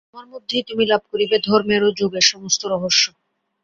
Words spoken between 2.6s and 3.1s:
রহস্য।